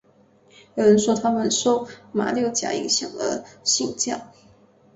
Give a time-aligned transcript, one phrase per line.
[0.73, 4.19] 有人说他们是受马六甲影响而信教。